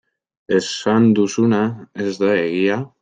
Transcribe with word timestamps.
Esan 0.59 1.05
duzuna 1.19 1.61
ez 2.07 2.15
da 2.25 2.33
egia? 2.47 2.81